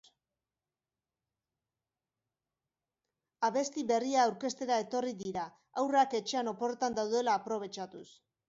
[3.49, 5.47] Abesti berria aurkeztera etorri dira,
[5.83, 8.07] haurrak etxean oporretan daudela aprobetxatuz.